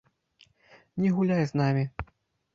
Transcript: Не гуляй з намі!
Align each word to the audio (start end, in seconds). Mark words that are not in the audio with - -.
Не 1.03 1.13
гуляй 1.19 1.45
з 1.53 1.61
намі! 1.63 1.87